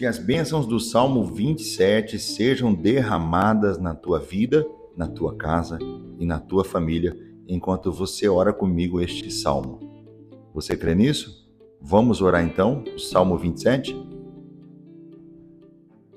[0.00, 4.66] Que as bênçãos do Salmo 27 sejam derramadas na tua vida,
[4.96, 5.78] na tua casa
[6.18, 7.14] e na tua família
[7.46, 9.78] enquanto você ora comigo este salmo.
[10.54, 11.46] Você crê nisso?
[11.78, 13.94] Vamos orar então, o Salmo 27?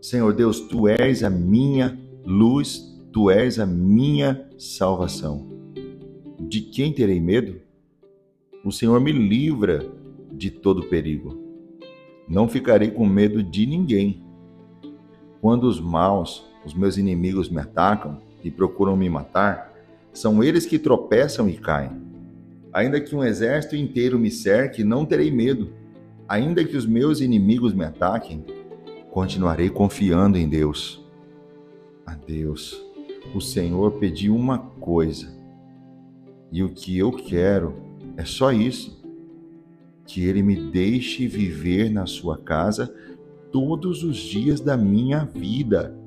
[0.02, 2.81] Senhor Deus, tu és a minha luz,
[3.12, 5.45] tu és a minha salvação.
[6.40, 7.59] De quem terei medo?
[8.63, 9.86] O Senhor me livra
[10.31, 11.43] de todo perigo.
[12.27, 14.23] Não ficarei com medo de ninguém.
[15.41, 19.73] Quando os maus, os meus inimigos me atacam e procuram me matar,
[20.13, 21.91] são eles que tropeçam e caem.
[22.72, 25.73] Ainda que um exército inteiro me cerque, não terei medo.
[26.27, 28.44] Ainda que os meus inimigos me ataquem,
[29.12, 31.05] continuarei confiando em Deus.
[32.05, 32.82] A Deus,
[33.35, 35.32] o Senhor pediu uma coisa,
[36.52, 37.76] e o que eu quero
[38.18, 39.02] é só isso:
[40.05, 42.93] que Ele me deixe viver na Sua casa
[43.51, 45.98] todos os dias da minha vida,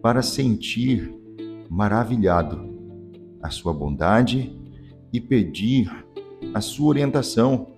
[0.00, 1.12] para sentir
[1.68, 2.72] maravilhado
[3.42, 4.56] a Sua bondade
[5.12, 5.90] e pedir
[6.52, 7.68] a Sua orientação.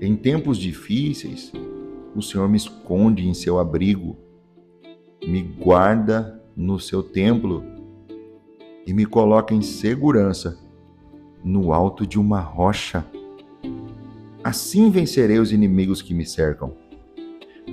[0.00, 1.52] Em tempos difíceis,
[2.14, 4.16] o Senhor me esconde em seu abrigo,
[5.26, 7.64] me guarda no seu templo
[8.86, 10.58] e me coloca em segurança
[11.44, 13.04] no alto de uma rocha.
[14.52, 16.76] Assim vencerei os inimigos que me cercam.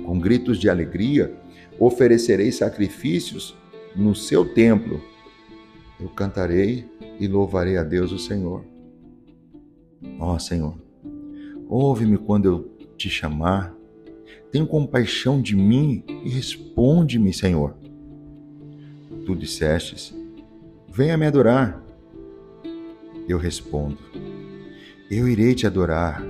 [0.02, 1.30] Com gritos de alegria,
[1.78, 3.54] oferecerei sacrifícios
[3.94, 4.98] no seu templo.
[6.00, 8.64] Eu cantarei e louvarei a Deus, o Senhor.
[10.18, 10.74] Ó oh, Senhor,
[11.68, 13.76] ouve-me quando eu te chamar
[14.50, 17.76] tem compaixão de mim e responde-me, Senhor.
[19.26, 20.14] Tu dissestes:
[20.88, 21.78] Venha me adorar.
[23.28, 23.98] Eu respondo:
[25.10, 26.24] Eu irei te adorar,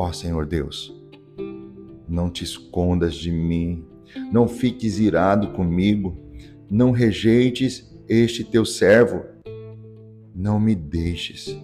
[0.00, 0.96] ó Senhor Deus.
[2.08, 3.84] Não te escondas de mim,
[4.32, 6.16] não fiques irado comigo,
[6.70, 9.22] não rejeites este teu servo.
[10.34, 11.54] Não me deixes,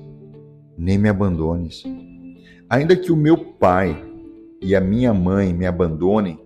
[0.76, 1.82] nem me abandones.
[2.68, 4.04] Ainda que o meu pai
[4.60, 6.38] e a minha mãe me abandonem,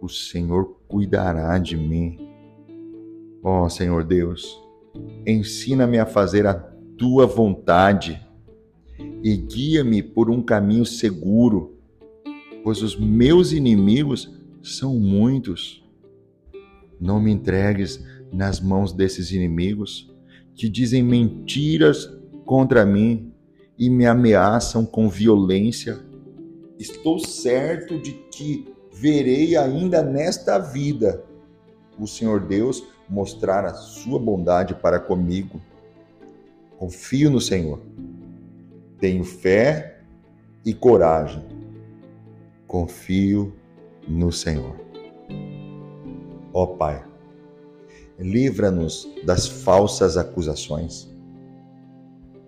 [0.00, 2.18] o Senhor cuidará de mim.
[3.44, 4.60] Ó Senhor Deus,
[5.24, 8.20] ensina-me a fazer a tua vontade
[9.22, 11.76] e guia-me por um caminho seguro,
[12.62, 14.32] pois os meus inimigos
[14.62, 15.84] são muitos.
[17.00, 20.12] Não me entregues nas mãos desses inimigos
[20.54, 22.10] que dizem mentiras
[22.44, 23.32] contra mim
[23.78, 26.08] e me ameaçam com violência
[26.78, 31.24] estou certo de que verei ainda nesta vida
[31.98, 35.60] o Senhor Deus mostrar a sua bondade para comigo.
[36.78, 37.80] Confio no Senhor.
[39.00, 40.00] Tenho fé
[40.64, 41.44] e coragem.
[42.66, 43.54] Confio
[44.06, 44.76] no Senhor.
[46.52, 47.04] Ó Pai,
[48.18, 51.08] livra-nos das falsas acusações,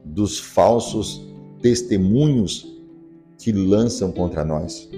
[0.05, 1.31] dos falsos
[1.63, 2.81] testemunhos
[3.39, 4.91] que lançam contra nós.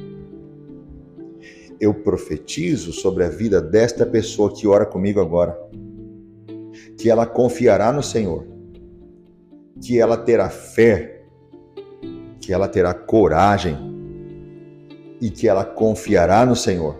[1.79, 5.59] Eu profetizo sobre a vida desta pessoa que ora comigo agora,
[6.97, 8.47] que ela confiará no Senhor,
[9.81, 11.22] que ela terá fé,
[12.43, 13.79] que ela terá coragem
[15.21, 16.99] e que ela confiará no Senhor.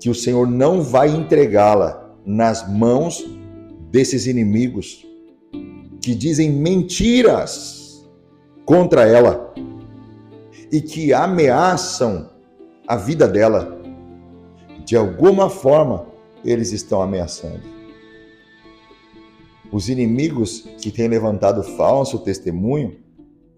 [0.00, 3.24] Que o Senhor não vai entregá-la nas mãos
[3.90, 5.04] desses inimigos
[6.00, 8.08] que dizem mentiras
[8.64, 9.52] contra ela
[10.70, 12.30] e que ameaçam
[12.86, 13.80] a vida dela.
[14.84, 16.06] De alguma forma,
[16.44, 17.60] eles estão ameaçando.
[19.70, 22.96] Os inimigos que têm levantado falso testemunho,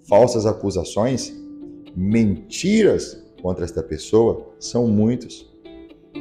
[0.08, 1.34] falsas acusações,
[1.96, 5.50] mentiras contra esta pessoa são muitos.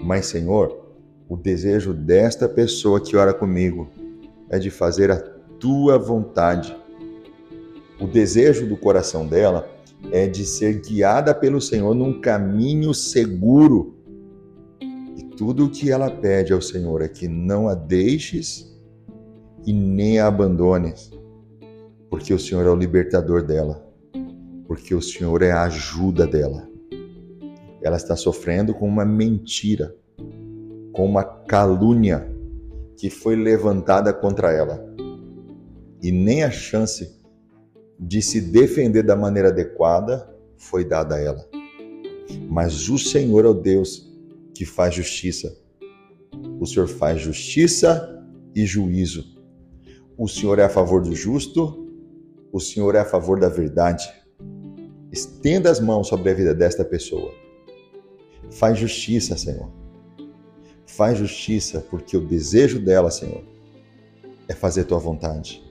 [0.04, 0.84] Mas, Senhor,
[1.30, 3.90] o desejo desta pessoa que ora comigo
[4.50, 5.20] é de fazer a
[5.60, 6.76] tua vontade.
[8.00, 9.70] O desejo do coração dela
[10.12, 13.96] é de ser guiada pelo Senhor num caminho seguro.
[14.82, 18.74] E tudo o que ela pede ao Senhor é que não a deixes
[19.66, 21.10] e nem a abandones,
[22.14, 23.84] porque o Senhor é o libertador dela,
[24.68, 26.70] porque o Senhor é a ajuda dela.
[27.82, 29.96] Ela está sofrendo com uma mentira,
[30.92, 32.32] com uma calúnia
[32.96, 34.86] que foi levantada contra ela.
[36.04, 37.20] E nem a chance
[38.00, 41.50] de se defender da maneira adequada foi dada a ela.
[42.48, 44.16] Mas o Senhor é o Deus
[44.54, 45.58] que faz justiça.
[46.60, 48.24] O Senhor faz justiça
[48.56, 49.26] e juízo.
[50.16, 51.83] O Senhor é a favor do justo,
[52.54, 54.14] o Senhor é a favor da verdade.
[55.12, 57.34] Estenda as mãos sobre a vida desta pessoa.
[58.52, 59.72] Faz justiça, Senhor.
[60.86, 63.44] Faz justiça, porque o desejo dela, Senhor,
[64.48, 65.64] é fazer tua vontade.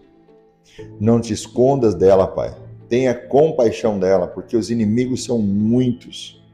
[0.99, 2.52] Não te escondas dela, Pai.
[2.88, 6.44] Tenha compaixão dela, porque os inimigos são muitos.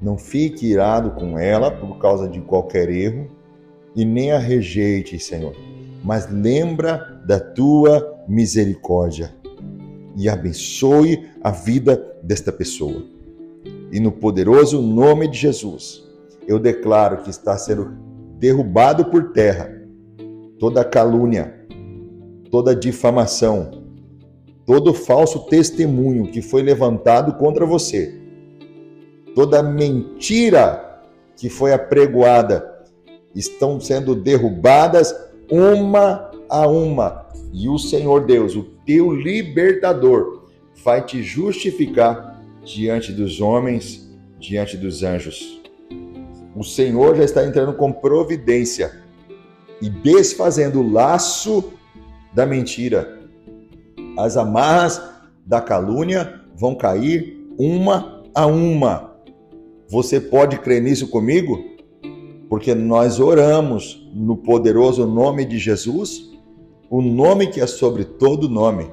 [0.00, 3.28] Não fique irado com ela por causa de qualquer erro
[3.96, 5.56] e nem a rejeite, Senhor.
[6.04, 9.39] Mas lembra da tua misericórdia
[10.16, 13.02] e abençoe a vida desta pessoa.
[13.92, 16.04] E no poderoso nome de Jesus,
[16.46, 17.92] eu declaro que está sendo
[18.38, 19.80] derrubado por terra
[20.58, 21.66] toda calúnia,
[22.50, 23.82] toda difamação,
[24.66, 28.14] todo falso testemunho que foi levantado contra você,
[29.34, 31.00] toda mentira
[31.34, 32.70] que foi apregoada,
[33.34, 35.14] estão sendo derrubadas
[35.50, 37.26] uma a uma.
[37.52, 40.48] E o Senhor Deus, o teu libertador,
[40.84, 45.60] vai te justificar diante dos homens, diante dos anjos.
[46.54, 49.00] O Senhor já está entrando com providência
[49.80, 51.72] e desfazendo o laço
[52.34, 53.20] da mentira.
[54.18, 55.00] As amarras
[55.46, 59.10] da calúnia vão cair uma a uma.
[59.88, 61.64] Você pode crer nisso comigo?
[62.48, 66.30] Porque nós oramos no poderoso nome de Jesus,
[66.90, 68.90] o nome que é sobre todo nome.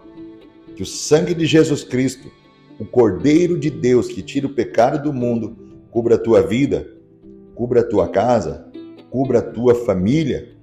[0.75, 2.31] Que o sangue de Jesus Cristo,
[2.79, 5.57] o Cordeiro de Deus que tira o pecado do mundo,
[5.89, 6.87] cubra a tua vida,
[7.55, 8.71] cubra a tua casa,
[9.09, 10.55] cubra a tua família,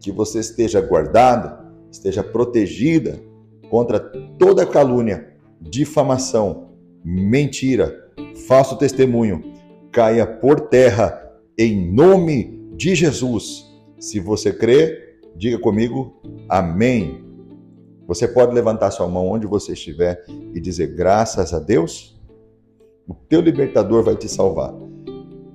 [0.00, 3.22] que você esteja guardada, esteja protegida
[3.70, 6.72] contra toda calúnia, difamação,
[7.04, 8.10] mentira,
[8.48, 9.54] falso testemunho,
[9.92, 13.64] caia por terra em nome de Jesus.
[14.00, 15.01] Se você crê,
[15.36, 17.24] diga comigo amém.
[18.06, 22.20] Você pode levantar sua mão onde você estiver e dizer graças a Deus.
[23.08, 24.74] O teu libertador vai te salvar.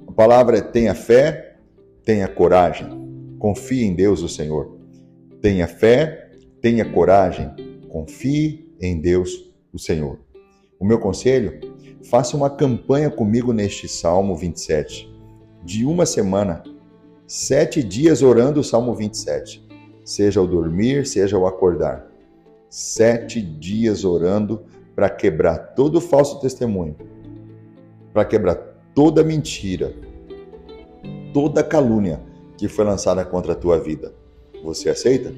[0.07, 1.57] A palavra é tenha fé,
[2.03, 2.87] tenha coragem.
[3.39, 4.77] Confie em Deus, o Senhor.
[5.41, 6.31] Tenha fé,
[6.61, 7.49] tenha coragem.
[7.89, 10.19] Confie em Deus, o Senhor.
[10.79, 11.59] O meu conselho
[12.09, 15.13] Faça uma campanha comigo neste Salmo 27,
[15.61, 16.63] de uma semana,
[17.25, 19.66] sete dias orando o Salmo 27,
[20.07, 22.09] seja ao dormir, seja ao acordar.
[22.69, 24.63] Sete dias orando
[24.95, 26.95] para quebrar todo falso testemunho,
[28.13, 28.55] para quebrar
[28.95, 29.93] toda mentira,
[31.33, 32.21] toda calúnia
[32.57, 34.13] que foi lançada contra a tua vida.
[34.63, 35.33] Você aceita?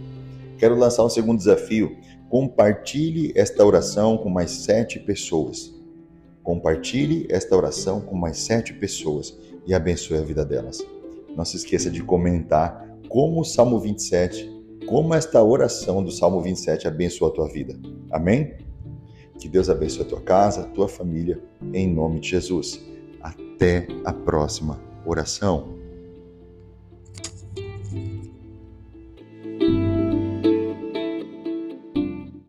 [0.60, 1.98] Quero lançar um segundo desafio.
[2.30, 5.74] Compartilhe esta oração com mais sete pessoas.
[6.44, 9.36] Compartilhe esta oração com mais sete pessoas
[9.66, 10.78] e abençoe a vida delas.
[11.36, 14.59] Não se esqueça de comentar como o Salmo 27,
[14.90, 17.80] como esta oração do Salmo 27 abençoa a tua vida.
[18.12, 18.58] Amém?
[19.40, 21.40] Que Deus abençoe a tua casa, a tua família,
[21.72, 22.82] em nome de Jesus.
[23.22, 25.79] Até a próxima oração.